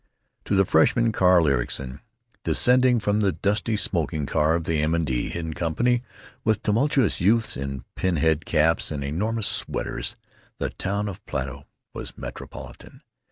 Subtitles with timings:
[0.45, 1.99] To the freshman, Carl Ericson,
[2.43, 5.05] descending from the dusty smoking car of the M.
[5.05, 6.01] & D., in company
[6.43, 10.15] with tumultuous youths in pin head caps and enormous sweaters,
[10.57, 13.03] the town of Plato was metropolitan.